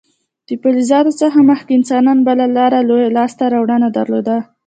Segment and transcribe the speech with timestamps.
[0.47, 2.45] د فلزاتو څخه مخکې انسانانو بله
[2.89, 4.37] لویه لاسته راوړنه درلوده.